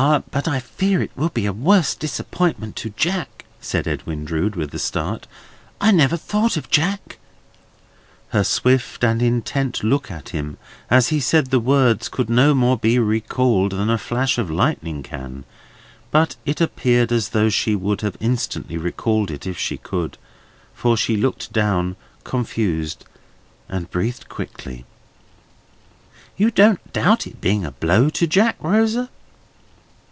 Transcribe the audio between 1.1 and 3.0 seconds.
will be a worse disappointment to